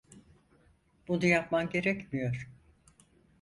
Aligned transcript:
Bunu 1.07 1.25
yapman 1.27 1.69
gerekmiyor. 1.69 2.49